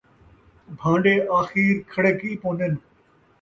[0.79, 2.73] بھانڈے آخیر کھڑک ءِی پوندن